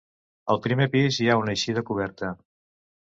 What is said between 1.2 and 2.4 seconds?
hi ha una eixida coberta.